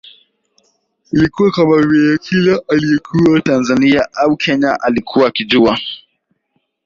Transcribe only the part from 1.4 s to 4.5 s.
kama vile kila aliyekuwa Tanzania au